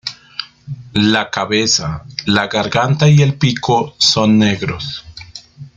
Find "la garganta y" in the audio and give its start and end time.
2.25-3.21